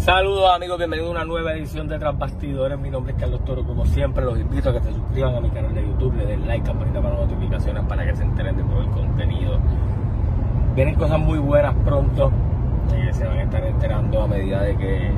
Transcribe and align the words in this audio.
Saludos 0.00 0.50
amigos, 0.54 0.78
bienvenidos 0.78 1.10
a 1.10 1.12
una 1.12 1.24
nueva 1.26 1.52
edición 1.52 1.86
de 1.86 1.98
Transbastidores. 1.98 2.78
Mi 2.78 2.88
nombre 2.88 3.12
es 3.12 3.20
Carlos 3.20 3.44
Toro, 3.44 3.64
como 3.64 3.84
siempre 3.84 4.24
los 4.24 4.40
invito 4.40 4.70
a 4.70 4.72
que 4.72 4.80
se 4.80 4.94
suscriban 4.94 5.34
a 5.34 5.40
mi 5.42 5.50
canal 5.50 5.74
de 5.74 5.82
YouTube, 5.82 6.16
le 6.16 6.24
den 6.24 6.48
like, 6.48 6.64
campanita 6.64 7.02
para 7.02 7.16
notificaciones 7.16 7.84
para 7.84 8.06
que 8.06 8.16
se 8.16 8.22
enteren 8.22 8.56
de 8.56 8.62
todo 8.62 8.80
el 8.80 8.88
contenido. 8.88 9.58
Vienen 10.74 10.94
cosas 10.94 11.20
muy 11.20 11.38
buenas 11.38 11.74
pronto, 11.84 12.32
eh, 12.94 13.12
se 13.12 13.26
van 13.26 13.40
a 13.40 13.42
estar 13.42 13.62
enterando 13.62 14.22
a 14.22 14.26
medida 14.26 14.62
de 14.62 14.76
que 14.78 15.12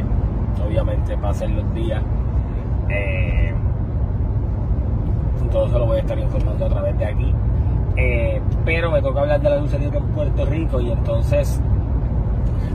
obviamente 0.67 1.17
pasen 1.17 1.55
los 1.55 1.75
días. 1.75 2.03
Eh, 2.89 3.55
todo 5.53 5.79
lo 5.79 5.87
voy 5.87 5.99
a 5.99 6.01
estar 6.01 6.19
informando 6.19 6.67
a 6.67 6.69
través 6.69 6.99
de 6.99 7.05
aquí. 7.05 7.33
Eh, 7.97 8.43
pero 8.65 8.91
me 8.91 9.01
toca 9.01 9.21
hablar 9.21 9.41
de 9.41 9.49
la 9.49 9.57
libre 9.59 9.97
en 9.97 10.07
Puerto 10.09 10.45
Rico 10.45 10.81
y 10.81 10.91
entonces 10.91 11.61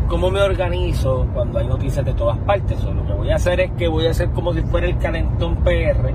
cómo 0.07 0.31
me 0.31 0.41
organizo 0.41 1.27
cuando 1.33 1.59
hay 1.59 1.67
noticias 1.67 2.05
de 2.05 2.13
todas 2.13 2.37
partes. 2.39 2.83
O 2.83 2.93
lo 2.93 3.05
que 3.05 3.13
voy 3.13 3.31
a 3.31 3.35
hacer 3.35 3.59
es 3.59 3.71
que 3.71 3.87
voy 3.87 4.07
a 4.07 4.11
hacer 4.11 4.29
como 4.29 4.53
si 4.53 4.61
fuera 4.61 4.87
el 4.87 4.97
calentón 4.97 5.55
PR, 5.57 6.13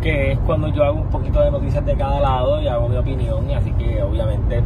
que 0.00 0.32
es 0.32 0.38
cuando 0.40 0.68
yo 0.68 0.84
hago 0.84 1.00
un 1.00 1.08
poquito 1.08 1.40
de 1.40 1.50
noticias 1.50 1.84
de 1.84 1.94
cada 1.94 2.20
lado 2.20 2.60
y 2.60 2.68
hago 2.68 2.88
mi 2.88 2.96
opinión, 2.96 3.48
y 3.50 3.54
así 3.54 3.72
que 3.72 4.02
obviamente 4.02 4.62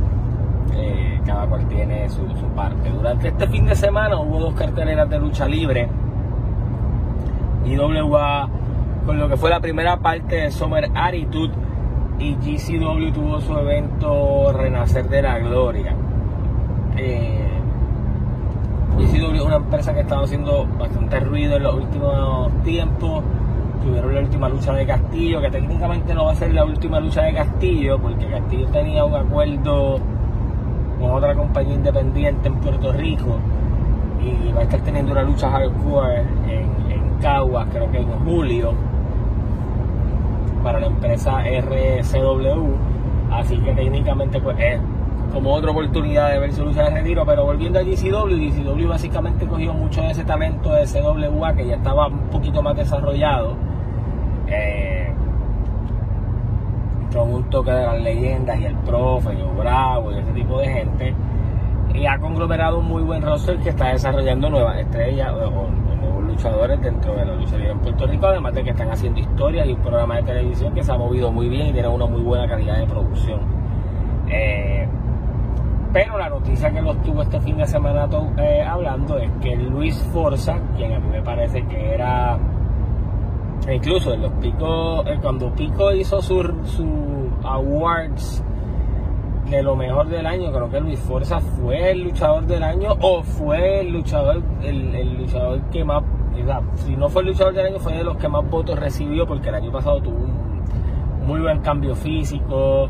eh, 0.75 1.21
cada 1.27 1.47
cual 1.47 1.67
tiene 1.69 2.09
su, 2.09 2.23
parte. 2.55 2.91
Durante 2.91 3.29
este 3.29 3.47
fin 3.49 3.67
de 3.67 3.75
semana 3.75 4.19
hubo 4.19 4.39
dos 4.39 4.55
carteleras 4.55 5.09
de 5.09 5.19
lucha 5.19 5.47
libre. 5.47 5.89
IWA 7.65 8.49
con 9.07 9.19
lo 9.19 9.29
que 9.29 9.37
fue 9.37 9.51
la 9.51 9.61
primera 9.61 9.97
parte 9.99 10.37
de 10.37 10.51
Summer 10.51 10.91
Attitude 10.95 11.53
y 12.19 12.35
GCW 12.35 13.13
tuvo 13.13 13.41
su 13.41 13.57
evento 13.57 14.53
Renacer 14.53 15.09
de 15.09 15.23
la 15.23 15.39
Gloria. 15.39 15.95
Eh, 16.97 17.42
GCW 19.03 19.35
es 19.35 19.43
una 19.43 19.57
empresa 19.57 19.93
que 19.93 20.01
ha 20.01 20.03
estado 20.03 20.25
haciendo 20.25 20.67
bastante 20.79 21.21
ruido 21.21 21.57
en 21.57 21.63
los 21.63 21.75
últimos 21.75 22.53
tiempos. 22.63 23.25
Tuvieron 23.83 24.15
la 24.15 24.21
última 24.21 24.49
lucha 24.49 24.73
de 24.73 24.87
Castillo, 24.87 25.41
que 25.41 25.51
técnicamente 25.51 26.15
no 26.15 26.27
va 26.27 26.33
a 26.33 26.35
ser 26.37 26.55
la 26.55 26.65
última 26.65 27.01
lucha 27.01 27.23
de 27.23 27.35
Castillo, 27.35 27.99
porque 27.99 28.27
Castillo 28.27 28.69
tenía 28.69 29.05
un 29.05 29.15
acuerdo 29.15 29.99
con 31.01 31.11
otra 31.11 31.35
compañía 31.35 31.75
independiente 31.75 32.49
en 32.49 32.55
Puerto 32.57 32.93
Rico 32.93 33.39
y 34.21 34.53
va 34.53 34.61
a 34.61 34.63
estar 34.63 34.81
teniendo 34.81 35.13
una 35.13 35.23
lucha 35.23 35.51
hardcore 35.51 36.21
en, 36.49 36.93
en 36.93 37.19
Caguas, 37.21 37.67
creo 37.73 37.91
que 37.91 37.99
en 37.99 38.09
julio, 38.25 38.73
para 40.63 40.79
la 40.79 40.87
empresa 40.87 41.43
RCW. 41.45 42.93
Así 43.33 43.57
que 43.59 43.73
técnicamente 43.73 44.41
pues 44.41 44.57
es 44.61 44.79
como 45.33 45.55
otra 45.55 45.71
oportunidad 45.71 46.31
de 46.31 46.39
ver 46.39 46.59
lucha 46.59 46.85
de 46.85 46.91
retiro, 46.91 47.25
pero 47.25 47.45
volviendo 47.45 47.79
a 47.79 47.83
GCW, 47.83 48.37
GCW 48.37 48.89
básicamente 48.89 49.47
cogió 49.47 49.73
mucho 49.73 50.03
de 50.03 50.11
ese 50.11 50.25
talento 50.25 50.73
de 50.73 50.85
CWA 50.85 51.55
que 51.55 51.67
ya 51.67 51.77
estaba 51.77 52.09
un 52.09 52.29
poquito 52.29 52.63
más 52.63 52.77
desarrollado, 52.77 53.57
eh, 54.47 55.11
con 57.13 57.33
un 57.33 57.45
toque 57.45 57.71
de 57.71 57.83
las 57.83 58.01
leyendas 58.01 58.61
y 58.61 58.65
el 58.67 58.75
profe, 58.77 59.33
y 59.33 59.59
Bravo 59.59 60.13
y 60.13 60.19
ese 60.19 60.33
tipo 60.33 60.59
de 60.59 60.69
gente, 60.69 61.15
y 61.95 62.07
ha 62.07 62.19
conglomerado 62.19 62.79
un 62.79 62.87
muy 62.87 63.03
buen 63.03 63.23
roster 63.23 63.57
que 63.59 63.71
está 63.71 63.89
desarrollando 63.89 64.51
nuevas 64.51 64.79
estrellas 64.79 65.33
o, 65.33 65.69
nuevos 66.01 66.25
luchadores 66.25 66.81
dentro 66.81 67.15
de 67.15 67.25
la 67.25 67.35
lucha 67.35 67.57
libre 67.57 67.73
en 67.73 67.79
Puerto 67.79 68.07
Rico, 68.07 68.27
además 68.27 68.55
de 68.55 68.65
que 68.65 68.71
están 68.71 68.91
haciendo 68.91 69.21
historias 69.21 69.67
y 69.67 69.73
un 69.73 69.81
programa 69.81 70.17
de 70.17 70.23
televisión 70.25 70.75
que 70.75 70.83
se 70.83 70.93
ha 70.93 70.99
movido 70.99 71.31
muy 71.31 71.49
bien 71.49 71.69
y 71.69 71.73
tiene 71.73 71.89
una 71.89 72.07
muy 72.07 72.21
buena 72.21 72.47
calidad 72.49 72.79
de 72.79 72.87
producción. 72.87 73.41
Eh, 74.29 74.89
pero 75.93 76.17
la 76.17 76.29
noticia 76.29 76.71
que 76.73 76.81
los 76.81 77.01
tuvo 77.03 77.23
este 77.23 77.41
fin 77.41 77.57
de 77.59 77.67
semana 77.67 78.09
eh, 78.39 78.63
hablando 78.63 79.19
es 79.19 79.31
que 79.43 79.55
Luis 79.57 79.97
Forza, 80.13 80.59
quien 80.77 80.93
a 80.95 80.99
mí 80.99 81.09
me 81.09 81.23
parece 81.23 81.65
que 81.67 81.95
era 81.95 82.39
incluso 83.71 84.15
en 84.15 84.23
los 84.23 84.33
picos, 84.33 85.07
eh, 85.07 85.19
cuando 85.21 85.53
Pico 85.53 85.93
hizo 85.93 86.21
su, 86.23 86.43
su 86.65 87.31
awards 87.45 88.43
de 89.51 89.63
lo 89.63 89.77
mejor 89.77 90.09
del 90.09 90.27
año, 90.27 90.51
creo 90.51 90.71
que 90.71 90.81
Luis 90.81 90.99
Forza 91.01 91.41
fue 91.41 91.91
el 91.91 92.05
luchador 92.05 92.47
del 92.47 92.63
año 92.63 92.97
o 93.01 93.23
fue 93.23 93.81
el 93.81 93.93
luchador, 93.93 94.43
el, 94.63 95.19
luchador 95.19 95.61
que 95.71 95.85
más, 95.85 96.03
si 96.77 96.97
no 96.97 97.11
fue 97.11 97.23
el 97.23 97.29
luchador 97.29 97.53
del 97.53 97.67
año, 97.67 97.79
fue 97.79 97.93
de 97.93 98.05
los 98.05 98.17
que 98.17 98.29
más 98.29 98.49
votos 98.49 98.79
recibió 98.79 99.27
porque 99.27 99.51
el 99.51 99.57
año 99.57 99.71
pasado 99.71 100.01
tuvo 100.01 100.17
un 100.17 101.27
muy 101.27 101.41
buen 101.41 101.61
cambio 101.61 101.95
físico 101.95 102.89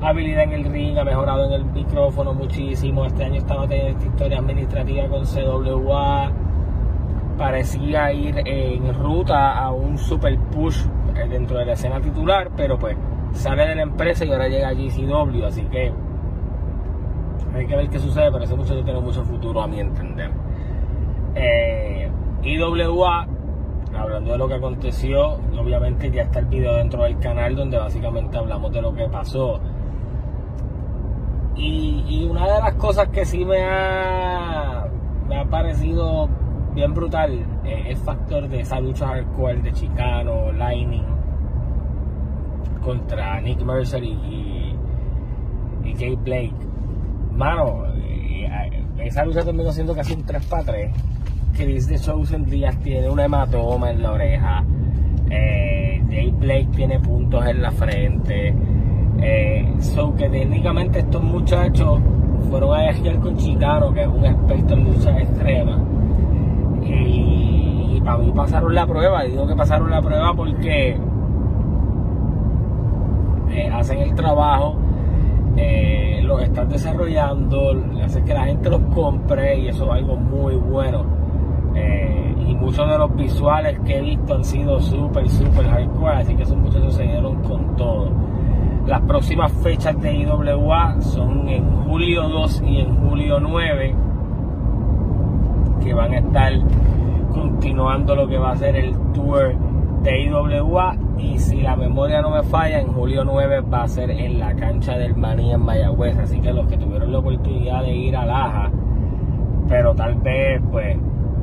habilidad 0.00 0.44
en 0.44 0.52
el 0.52 0.64
ring, 0.64 0.98
ha 0.98 1.04
mejorado 1.04 1.46
en 1.46 1.52
el 1.52 1.64
micrófono 1.64 2.34
muchísimo. 2.34 3.04
Este 3.04 3.24
año 3.24 3.36
estaba 3.36 3.66
teniendo 3.66 3.98
esta 3.98 4.06
historia 4.06 4.38
administrativa 4.38 5.08
con 5.08 5.24
CWA. 5.24 6.32
Parecía 7.36 8.12
ir 8.12 8.42
en 8.44 8.94
ruta 8.94 9.58
a 9.58 9.70
un 9.70 9.96
super 9.98 10.36
push 10.38 10.84
eh, 11.14 11.28
dentro 11.28 11.58
de 11.58 11.66
la 11.66 11.72
escena 11.72 12.00
titular, 12.00 12.50
pero 12.56 12.78
pues 12.78 12.96
sale 13.32 13.66
de 13.66 13.76
la 13.76 13.82
empresa 13.82 14.24
y 14.24 14.32
ahora 14.32 14.48
llega 14.48 14.68
a 14.68 14.72
GCW, 14.72 15.44
así 15.44 15.62
que 15.64 15.92
hay 17.54 17.66
que 17.66 17.76
ver 17.76 17.88
qué 17.88 17.98
sucede, 17.98 18.30
pero 18.32 18.44
ese 18.44 18.56
muchacho 18.56 18.82
tiene 18.82 19.00
mucho 19.00 19.24
futuro 19.24 19.62
a 19.62 19.68
mi 19.68 19.78
entender. 19.78 20.30
Eh, 21.36 22.10
IWA, 22.42 23.26
hablando 23.96 24.32
de 24.32 24.38
lo 24.38 24.48
que 24.48 24.54
aconteció, 24.54 25.38
obviamente 25.56 26.10
ya 26.10 26.22
está 26.22 26.40
el 26.40 26.46
video 26.46 26.74
dentro 26.74 27.04
del 27.04 27.18
canal 27.18 27.54
donde 27.54 27.78
básicamente 27.78 28.36
hablamos 28.36 28.72
de 28.72 28.82
lo 28.82 28.92
que 28.94 29.08
pasó 29.08 29.60
y, 31.58 32.26
una 32.30 32.46
de 32.46 32.60
las 32.60 32.74
cosas 32.74 33.08
que 33.08 33.24
sí 33.24 33.44
me 33.44 33.62
ha, 33.64 34.86
me 35.28 35.40
ha 35.40 35.44
parecido 35.44 36.28
bien 36.74 36.94
brutal 36.94 37.44
es 37.64 37.86
el 37.86 37.96
factor 37.96 38.48
de 38.48 38.60
esa 38.60 38.80
lucha 38.80 39.08
hardcore 39.08 39.62
de 39.62 39.72
Chicano, 39.72 40.52
Lightning 40.52 41.04
contra 42.82 43.40
Nick 43.40 43.60
Mercer 43.62 44.02
y, 44.04 44.76
y, 45.84 45.94
Jay 45.98 46.16
Blake. 46.16 46.54
Mano, 47.32 47.84
esa 48.98 49.24
lucha 49.24 49.44
terminó 49.44 49.72
siendo 49.72 49.94
casi 49.94 50.14
un 50.14 50.24
3 50.24 50.46
para 50.46 50.64
3. 50.64 50.92
Chris 51.56 51.88
de 51.88 51.98
Chosen 51.98 52.44
Díaz 52.44 52.78
tiene 52.78 53.08
una 53.10 53.24
hematoma 53.24 53.90
en 53.90 54.02
la 54.02 54.12
oreja. 54.12 54.64
Eh, 55.30 56.02
Jay 56.08 56.30
Blake 56.30 56.68
tiene 56.76 57.00
puntos 57.00 57.44
en 57.46 57.62
la 57.62 57.70
frente. 57.70 58.54
Eh, 59.20 59.74
que 60.16 60.28
técnicamente 60.28 61.00
estos 61.00 61.22
muchachos 61.22 62.00
fueron 62.50 62.74
a 62.74 62.82
viajar 62.82 63.20
con 63.20 63.36
Chicano, 63.36 63.92
que 63.92 64.02
es 64.02 64.08
un 64.08 64.24
experto 64.24 64.74
en 64.74 64.84
lucha 64.84 65.18
extrema. 65.18 65.78
Y, 66.82 68.00
para 68.04 68.18
mí 68.18 68.32
pasaron 68.34 68.74
la 68.74 68.86
prueba, 68.86 69.22
digo 69.24 69.46
que 69.46 69.54
pasaron 69.54 69.90
la 69.90 70.00
prueba 70.00 70.32
porque 70.34 70.96
eh, 73.50 73.70
hacen 73.72 73.98
el 73.98 74.14
trabajo, 74.14 74.76
eh, 75.56 76.20
lo 76.24 76.38
están 76.40 76.68
desarrollando, 76.68 77.74
hacen 78.02 78.24
que 78.24 78.34
la 78.34 78.46
gente 78.46 78.70
los 78.70 78.80
compre 78.94 79.58
y 79.58 79.68
eso 79.68 79.84
es 79.84 79.90
algo 79.90 80.16
muy 80.16 80.54
bueno. 80.54 81.04
Eh, 81.74 82.34
y 82.46 82.54
muchos 82.54 82.88
de 82.88 82.98
los 82.98 83.14
visuales 83.14 83.78
que 83.80 83.98
he 83.98 84.00
visto 84.00 84.34
han 84.34 84.44
sido 84.44 84.80
súper, 84.80 85.28
súper 85.28 85.66
hardcore, 85.66 86.16
así 86.16 86.34
que 86.34 86.44
esos 86.44 86.56
muchachos 86.56 86.94
se 86.94 87.02
dieron 87.02 87.42
con 87.42 87.76
todo. 87.76 88.10
Las 88.88 89.02
próximas 89.02 89.52
fechas 89.52 90.00
de 90.00 90.14
IWA 90.14 90.96
son 91.02 91.46
en 91.46 91.62
julio 91.84 92.26
2 92.26 92.62
y 92.66 92.78
en 92.78 92.96
julio 92.96 93.38
9, 93.38 93.94
que 95.84 95.92
van 95.92 96.14
a 96.14 96.18
estar 96.20 96.54
continuando 97.30 98.16
lo 98.16 98.26
que 98.26 98.38
va 98.38 98.52
a 98.52 98.56
ser 98.56 98.76
el 98.76 98.96
tour 99.12 99.54
de 100.02 100.22
IWA. 100.22 100.96
Y 101.18 101.38
si 101.38 101.60
la 101.60 101.76
memoria 101.76 102.22
no 102.22 102.30
me 102.30 102.42
falla, 102.44 102.80
en 102.80 102.86
julio 102.86 103.26
9 103.26 103.60
va 103.60 103.82
a 103.82 103.88
ser 103.88 104.10
en 104.10 104.38
la 104.38 104.54
cancha 104.54 104.96
del 104.96 105.14
Maní 105.14 105.52
en 105.52 105.60
Mayagüez. 105.60 106.16
Así 106.16 106.40
que 106.40 106.50
los 106.54 106.66
que 106.66 106.78
tuvieron 106.78 107.12
la 107.12 107.18
oportunidad 107.18 107.82
de 107.82 107.94
ir 107.94 108.16
a 108.16 108.24
Laja, 108.24 108.70
pero 109.68 109.94
tal 109.94 110.14
vez 110.14 110.62
pues 110.72 110.96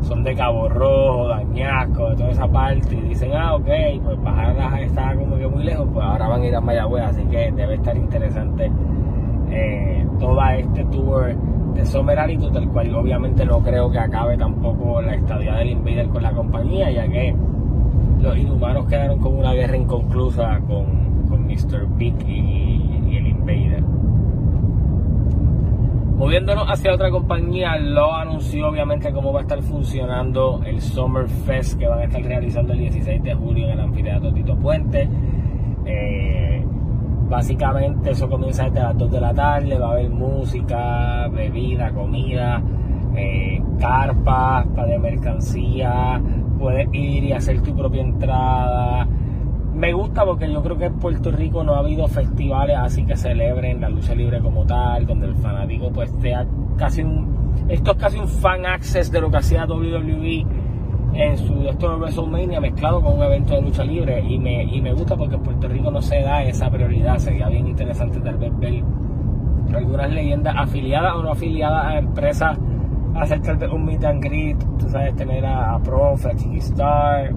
son 0.05 0.23
de 0.23 0.35
Cabo 0.35 0.69
Rojo, 0.69 1.27
Dañasco, 1.27 2.09
de 2.11 2.15
toda 2.15 2.29
esa 2.29 2.47
parte, 2.47 2.95
y 2.95 3.01
dicen, 3.01 3.31
ah, 3.33 3.55
ok, 3.55 3.67
pues 4.03 4.23
bajar 4.23 4.55
la 4.55 4.81
está 4.81 5.15
como 5.15 5.35
que 5.37 5.47
muy 5.47 5.63
lejos, 5.63 5.87
pues 5.91 6.05
ahora 6.05 6.27
van 6.27 6.41
a 6.41 6.45
ir 6.45 6.55
a 6.55 6.61
Mayagüez, 6.61 7.03
así 7.03 7.23
que 7.23 7.51
debe 7.51 7.75
estar 7.75 7.97
interesante 7.97 8.71
eh, 9.51 10.05
toda 10.19 10.55
este 10.57 10.83
tour 10.85 11.35
de 11.73 11.85
Summer 11.85 12.17
del 12.27 12.69
cual 12.69 12.95
obviamente 12.95 13.45
no 13.45 13.59
creo 13.61 13.91
que 13.91 13.99
acabe 13.99 14.37
tampoco 14.37 15.01
la 15.01 15.15
estadía 15.15 15.55
del 15.55 15.71
Invader 15.71 16.07
con 16.07 16.23
la 16.23 16.31
compañía, 16.31 16.91
ya 16.91 17.07
que 17.07 17.35
los 18.21 18.37
inhumanos 18.37 18.85
quedaron 18.87 19.19
con 19.19 19.35
una 19.35 19.53
guerra 19.53 19.75
inconclusa 19.75 20.59
con, 20.67 21.27
con 21.27 21.45
Mr. 21.45 21.87
Big 21.97 22.15
y 22.27 23.17
el 23.17 23.27
Invader. 23.27 23.94
Moviéndonos 26.17 26.65
hacia 26.69 26.93
otra 26.93 27.11
compañía, 27.11 27.77
lo 27.77 28.13
anunció 28.13 28.69
obviamente 28.69 29.11
cómo 29.11 29.33
va 29.33 29.39
a 29.39 29.41
estar 29.43 29.61
funcionando 29.61 30.61
el 30.65 30.79
Summer 30.79 31.27
Fest 31.27 31.77
que 31.77 31.87
van 31.87 31.99
a 31.99 32.03
estar 32.05 32.21
realizando 32.23 32.71
el 32.71 32.79
16 32.79 33.21
de 33.21 33.33
julio 33.33 33.65
en 33.65 33.71
el 33.71 33.79
anfiteatro 33.81 34.33
Tito 34.33 34.55
Puente. 34.55 35.09
Eh, 35.85 36.63
básicamente 37.27 38.11
eso 38.11 38.29
comienza 38.29 38.63
desde 38.63 38.79
las 38.79 38.97
2 38.97 39.11
de 39.11 39.21
la 39.21 39.33
tarde, 39.33 39.77
va 39.77 39.89
a 39.89 39.91
haber 39.91 40.09
música, 40.09 41.27
bebida, 41.27 41.91
comida. 41.91 42.61
eh, 43.17 43.61
carpas 43.79 44.65
de 44.87 44.99
mercancía, 44.99 46.21
puedes 46.59 46.87
ir 46.93 47.23
y 47.25 47.31
hacer 47.33 47.61
tu 47.61 47.75
propia 47.75 48.01
entrada. 48.01 49.07
Me 49.85 49.93
gusta 49.93 50.25
porque 50.25 50.51
yo 50.51 50.63
creo 50.63 50.79
que 50.79 50.85
en 50.85 50.95
Puerto 50.95 51.29
Rico 51.29 51.63
no 51.63 51.75
ha 51.75 51.77
habido 51.77 52.07
festivales 52.07 52.75
así 52.75 53.05
que 53.05 53.15
celebren 53.15 53.81
la 53.81 53.87
lucha 53.87 54.15
libre 54.15 54.39
como 54.39 54.65
tal, 54.65 55.05
donde 55.05 55.27
el 55.27 55.35
fanático 55.35 55.91
pues 55.91 56.09
sea 56.21 56.43
casi 56.75 57.03
un... 57.03 57.53
Esto 57.69 57.91
es 57.91 57.97
casi 57.97 58.17
un 58.17 58.27
fan 58.27 58.65
access 58.65 59.11
de 59.11 59.21
lo 59.21 59.29
que 59.29 59.37
hacía 59.37 59.67
WWE 59.67 60.43
en 61.13 61.37
su 61.37 61.69
esto 61.69 61.91
de 61.91 61.97
WrestleMania 61.97 62.59
mezclado 62.59 62.99
con 62.99 63.13
un 63.13 63.23
evento 63.25 63.53
de 63.53 63.61
lucha 63.61 63.83
libre 63.83 64.21
y 64.27 64.39
me, 64.39 64.63
y 64.63 64.81
me 64.81 64.91
gusta 64.91 65.15
porque 65.15 65.35
en 65.35 65.43
Puerto 65.43 65.67
Rico 65.67 65.91
no 65.91 66.01
se 66.01 66.19
da 66.19 66.41
esa 66.41 66.67
prioridad. 66.71 67.19
Sería 67.19 67.47
bien 67.47 67.67
interesante 67.67 68.19
tal 68.21 68.37
vez 68.37 68.57
ver 68.57 68.83
algunas 69.71 70.09
leyendas 70.09 70.55
afiliadas 70.57 71.13
o 71.13 71.21
no 71.21 71.29
afiliadas 71.29 71.85
a 71.85 71.97
empresas 71.99 72.57
hacer 73.13 73.39
tal 73.43 73.57
vez 73.57 73.71
un 73.71 73.85
meet 73.85 74.03
and 74.03 74.23
greet, 74.23 74.57
tú 74.79 74.89
sabes, 74.89 75.15
tener 75.15 75.45
a, 75.45 75.75
a 75.75 75.79
Prof, 75.79 76.25
a 76.25 76.35
Chiquistar, 76.35 77.31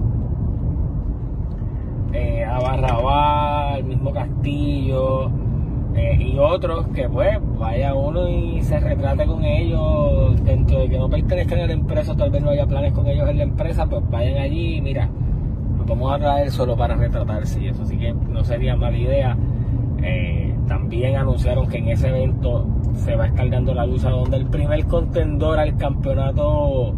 eh, 2.13 2.43
a 2.43 2.59
Barrabá, 2.59 3.77
el 3.77 3.83
mismo 3.85 4.11
Castillo 4.11 5.31
eh, 5.95 6.17
y 6.19 6.37
otros 6.37 6.87
que 6.89 7.09
pues 7.09 7.37
vaya 7.57 7.93
uno 7.93 8.27
y 8.29 8.61
se 8.61 8.79
retrate 8.79 9.25
con 9.25 9.43
ellos 9.43 10.43
dentro 10.43 10.79
de 10.79 10.89
que 10.89 10.97
no 10.97 11.09
pertenezcan 11.09 11.59
a 11.59 11.67
la 11.67 11.73
empresa, 11.73 12.15
tal 12.15 12.29
vez 12.29 12.41
no 12.41 12.51
haya 12.51 12.65
planes 12.65 12.93
con 12.93 13.07
ellos 13.07 13.29
en 13.29 13.37
la 13.37 13.43
empresa, 13.43 13.85
pues 13.85 14.07
vayan 14.09 14.37
allí 14.37 14.75
y 14.75 14.81
mira, 14.81 15.09
nos 15.77 15.87
vamos 15.87 16.13
a 16.13 16.19
traer 16.19 16.51
solo 16.51 16.75
para 16.75 16.95
retratarse 16.95 17.61
y 17.61 17.67
eso 17.67 17.85
sí 17.85 17.97
que 17.97 18.13
no 18.13 18.43
sería 18.43 18.75
mala 18.75 18.97
idea. 18.97 19.37
Eh, 20.01 20.55
también 20.67 21.17
anunciaron 21.17 21.67
que 21.67 21.79
en 21.79 21.89
ese 21.89 22.07
evento 22.07 22.65
se 22.93 23.15
va 23.15 23.25
a 23.25 23.43
la 23.43 23.85
lucha 23.85 24.09
donde 24.09 24.37
el 24.37 24.45
primer 24.45 24.85
contendor 24.85 25.59
al 25.59 25.75
campeonato 25.77 26.93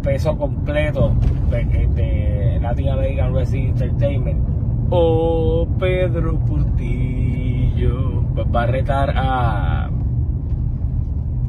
peso 0.00 0.36
completo 0.36 1.12
de, 1.50 2.58
Latin 2.60 2.88
American 2.88 3.32
Wrestling 3.32 3.68
Entertainment. 3.68 4.40
O 4.90 5.66
Pedro 5.78 6.38
Portillo 6.40 8.24
pues 8.34 8.46
va 8.54 8.62
a 8.62 8.66
retar 8.66 9.12
a, 9.16 9.90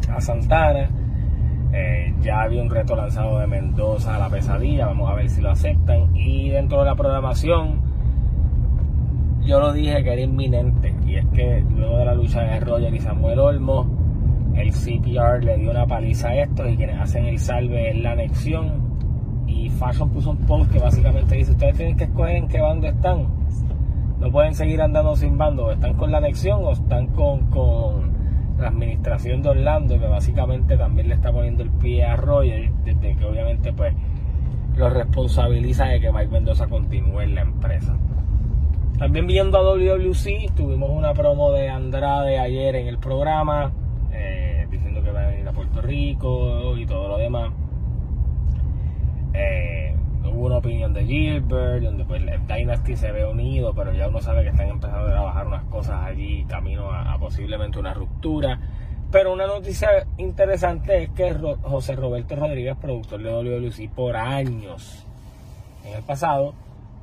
a 0.10 0.22
Santana. 0.22 0.90
Eh, 1.74 2.14
ya 2.22 2.42
había 2.42 2.62
un 2.62 2.70
reto 2.70 2.96
lanzado 2.96 3.40
de 3.40 3.48
Mendoza 3.48 4.16
a 4.16 4.20
la 4.20 4.30
pesadilla 4.30 4.88
vamos 4.88 5.10
a 5.10 5.16
ver 5.16 5.30
si 5.30 5.42
lo 5.42 5.52
aceptan. 5.52 6.16
Y 6.16 6.50
dentro 6.50 6.80
de 6.80 6.86
la 6.86 6.96
programación 6.96 7.92
yo 9.44 9.60
lo 9.60 9.74
dije 9.74 10.04
que 10.04 10.14
era 10.14 10.22
inminente 10.22 10.94
y 11.06 11.16
es 11.16 11.26
que 11.34 11.64
luego 11.76 11.98
de 11.98 12.06
la 12.06 12.14
lucha 12.14 12.42
de 12.42 12.60
Roger 12.60 12.94
y 12.94 13.00
Samuel 13.00 13.40
Olmo 13.40 14.01
el 14.56 14.72
CPR 14.72 15.44
le 15.44 15.58
dio 15.58 15.72
una 15.72 15.86
paliza 15.86 16.30
a 16.30 16.36
estos 16.36 16.70
y 16.70 16.78
quienes 16.78 17.00
hacen 17.00 17.26
el 17.26 17.40
salve 17.40 17.90
es 17.90 17.98
la 18.02 18.12
anexión. 18.12 18.92
Y 19.48 19.70
Fashion 19.70 20.10
puso 20.10 20.32
un 20.32 20.38
post 20.38 20.72
que 20.72 20.80
básicamente 20.80 21.36
dice 21.36 21.52
ustedes 21.52 21.76
tienen 21.76 21.98
que 21.98 22.06
escoger 22.06 22.36
en 22.36 22.48
qué 22.48 22.62
bando 22.62 22.88
están. 22.88 23.28
No 24.20 24.32
pueden 24.32 24.54
seguir 24.54 24.82
andando 24.82 25.16
sin 25.16 25.38
bando. 25.38 25.72
Están 25.72 25.96
con 25.96 26.12
la 26.12 26.20
anexión 26.20 26.64
o 26.64 26.72
están 26.72 27.08
con, 27.08 27.48
con 27.50 28.12
la 28.60 28.68
administración 28.68 29.42
de 29.42 29.50
Orlando 29.50 30.00
que 30.00 30.08
básicamente 30.08 30.78
también 30.78 31.10
le 31.10 31.16
está 31.16 31.32
poniendo 31.32 31.64
el 31.64 31.72
pie 31.72 32.06
a 32.06 32.16
Roger 32.16 32.72
desde 32.86 33.16
que 33.16 33.26
obviamente 33.26 33.74
pues 33.74 33.94
lo 34.76 34.90
responsabiliza 34.90 35.86
de 35.86 36.00
que 36.00 36.12
Mike 36.12 36.30
Mendoza 36.32 36.68
continúe 36.68 37.22
en 37.22 37.36
la 37.36 37.42
empresa. 37.42 37.98
También 38.98 39.26
viendo 39.26 39.58
a 39.58 39.64
WWC, 39.64 40.54
tuvimos 40.56 40.92
una 40.92 41.14
promo 41.14 41.52
de 41.52 41.70
Andrade 41.70 42.38
ayer 42.38 42.76
en 42.76 42.88
el 42.88 43.00
programa, 43.00 43.72
eh, 44.12 44.68
diciendo 44.70 45.04
que 45.04 45.12
va 45.12 45.22
a 45.22 45.28
venir 45.28 45.48
a 45.48 45.52
Rico 45.82 46.78
y 46.78 46.86
todo 46.86 47.10
lo 47.10 47.18
demás. 47.18 47.52
Eh, 49.34 49.96
hubo 50.26 50.46
una 50.48 50.58
opinión 50.58 50.94
de 50.94 51.06
Gilbert, 51.06 51.84
donde 51.84 52.06
pues 52.06 52.22
el 52.22 52.48
Dynasty 52.48 52.96
se 52.96 53.12
ve 53.12 53.26
unido, 53.26 53.74
pero 53.74 53.94
ya 53.94 54.08
uno 54.08 54.20
sabe 54.22 54.44
que 54.44 54.50
están 54.50 54.70
empezando 54.70 55.08
a 55.08 55.12
trabajar 55.12 55.48
unas 55.48 55.64
cosas 55.66 56.04
allí, 56.04 56.46
camino 56.46 56.92
a, 56.92 57.18
posiblemente 57.20 57.80
una 57.80 57.94
ruptura. 57.94 58.60
Pero 59.12 59.34
una 59.34 59.46
noticia 59.46 59.90
interesante 60.18 61.04
es 61.04 61.10
que 61.10 61.36
José 61.64 61.96
Roberto 61.96 62.36
Rodríguez, 62.36 62.78
productor 62.78 63.22
de 63.22 63.30
WWC 63.30 63.90
por 63.94 64.16
años 64.16 65.06
en 65.86 65.96
el 65.96 66.04
pasado, 66.04 66.54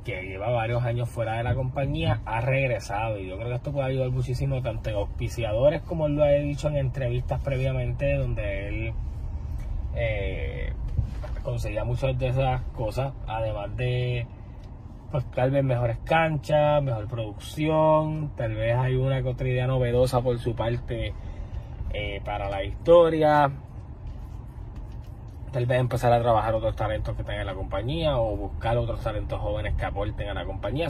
que 0.09 0.23
lleva 0.23 0.49
varios 0.49 0.83
años 0.83 1.09
fuera 1.09 1.37
de 1.37 1.43
la 1.43 1.55
compañía, 1.55 2.21
ha 2.25 2.41
regresado. 2.41 3.19
Y 3.19 3.27
yo 3.27 3.37
creo 3.37 3.49
que 3.49 3.55
esto 3.55 3.71
puede 3.71 3.87
ayudar 3.87 4.09
muchísimo 4.11 4.61
tanto 4.61 4.89
en 4.89 4.95
auspiciadores 4.95 5.81
como 5.81 6.07
lo 6.07 6.23
ha 6.23 6.31
dicho 6.31 6.67
en 6.67 6.77
entrevistas 6.77 7.39
previamente, 7.41 8.15
donde 8.15 8.67
él 8.67 8.93
eh, 9.95 10.73
conseguía 11.43 11.83
muchas 11.83 12.17
de 12.17 12.27
esas 12.27 12.61
cosas, 12.75 13.13
además 13.27 13.75
de 13.77 14.27
pues 15.11 15.25
tal 15.31 15.49
vez 15.49 15.63
mejores 15.63 15.97
canchas, 16.05 16.83
mejor 16.83 17.07
producción, 17.07 18.31
tal 18.35 18.53
vez 18.53 18.75
hay 18.75 18.95
una 18.95 19.23
que 19.23 19.29
otra 19.29 19.47
idea 19.47 19.65
novedosa 19.65 20.21
por 20.21 20.37
su 20.37 20.55
parte 20.55 21.13
eh, 21.91 22.21
para 22.23 22.47
la 22.47 22.63
historia 22.63 23.51
tal 25.51 25.65
vez 25.65 25.79
empezar 25.79 26.11
a 26.13 26.21
trabajar 26.21 26.53
otros 26.53 26.75
talentos 26.75 27.15
que 27.15 27.23
tengan 27.23 27.41
en 27.41 27.47
la 27.47 27.53
compañía 27.53 28.17
o 28.17 28.35
buscar 28.35 28.77
otros 28.77 29.01
talentos 29.01 29.39
jóvenes 29.39 29.73
que 29.75 29.85
aporten 29.85 30.29
a 30.29 30.33
la 30.33 30.45
compañía. 30.45 30.87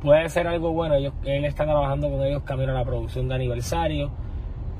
puede 0.00 0.28
ser 0.28 0.46
algo 0.46 0.72
bueno. 0.72 0.94
Ellos, 0.94 1.14
él 1.24 1.44
está 1.44 1.64
trabajando 1.64 2.10
con 2.10 2.22
ellos 2.22 2.42
camino 2.42 2.72
a 2.72 2.74
la 2.74 2.84
producción 2.84 3.28
de 3.28 3.34
aniversario. 3.34 4.10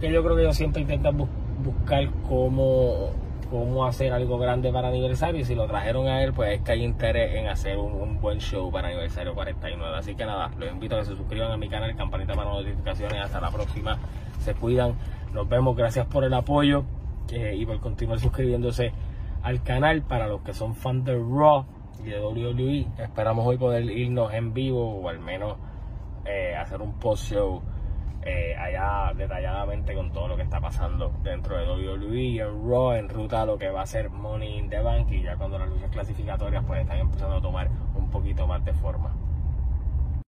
Que 0.01 0.13
yo 0.13 0.23
creo 0.23 0.37
que 0.37 0.43
ellos 0.43 0.57
siempre 0.57 0.83
intentan 0.83 1.17
buscar 1.17 2.09
cómo, 2.29 3.11
cómo 3.51 3.87
hacer 3.87 4.13
algo 4.13 4.39
grande 4.39 4.73
para 4.73 4.89
aniversario. 4.89 5.41
Y 5.41 5.45
si 5.45 5.55
lo 5.55 5.67
trajeron 5.67 6.09
a 6.09 6.23
él, 6.23 6.33
pues 6.33 6.59
es 6.59 6.61
que 6.63 6.73
hay 6.73 6.85
interés 6.85 7.37
en 7.37 7.47
hacer 7.47 7.79
un, 7.79 7.93
un, 7.93 8.21
buen 8.21 8.41
show 8.41 8.71
para 8.71 8.89
aniversario 8.89 9.35
49. 9.35 9.97
Así 9.97 10.15
que 10.15 10.27
nada, 10.27 10.51
los 10.59 10.71
invito 10.71 10.97
a 10.97 11.01
que 11.01 11.05
se 11.07 11.17
suscriban 11.17 11.53
a 11.53 11.57
mi 11.57 11.69
canal, 11.69 11.95
campanita 11.97 12.35
para 12.35 12.51
notificaciones. 12.51 13.21
Hasta 13.21 13.41
la 13.41 13.51
próxima. 13.51 13.99
Se 14.41 14.55
cuidan. 14.55 14.95
Nos 15.33 15.49
vemos. 15.49 15.77
Gracias 15.77 16.07
por 16.07 16.25
el 16.25 16.35
apoyo 16.35 16.85
y 17.33 17.65
por 17.65 17.81
continuar 17.81 18.21
suscribiéndose 18.21 18.93
al 19.43 19.63
canal 19.63 20.03
para 20.03 20.27
los 20.29 20.43
que 20.43 20.53
son 20.53 20.75
fans 20.75 21.05
de 21.05 21.15
Raw 21.15 21.65
y 22.05 22.11
de 22.11 22.21
WWE. 22.21 23.03
Esperamos 23.03 23.47
hoy 23.47 23.57
poder 23.57 23.85
irnos 23.85 24.33
en 24.33 24.53
vivo 24.53 25.01
o 25.01 25.09
al 25.09 25.19
menos 25.19 25.57
eh, 26.25 26.55
hacer 26.57 26.81
un 26.83 26.95
post 26.99 27.33
show 27.33 27.63
eh, 28.25 28.55
allá 28.57 29.13
detalladamente 29.15 29.95
con 29.95 30.13
todo 30.13 30.29
lo 30.29 30.37
que 30.37 30.43
está 30.43 30.61
pasando 30.61 31.13
dentro 31.25 31.57
de 31.57 31.67
WWE 31.67 32.41
en 32.41 32.71
Raw 32.71 32.93
en 32.93 33.09
ruta 33.09 33.43
a 33.43 33.47
lo 33.47 33.59
que 33.59 33.69
va 33.71 33.83
a 33.83 33.87
ser 33.87 34.11
Money 34.11 34.59
in 34.59 34.71
the 34.71 34.81
Bank 34.81 35.11
y 35.11 35.23
ya 35.23 35.37
cuando 35.37 35.59
las 35.59 35.69
luchas 35.69 35.91
clasificatorias 35.91 36.63
pues 36.65 36.83
están 36.83 36.99
empezando 36.99 37.37
a 37.37 37.41
tomar 37.41 37.69
un 37.97 38.11
poquito 38.11 38.47
más 38.47 38.65
de 38.65 38.75
forma. 38.75 39.13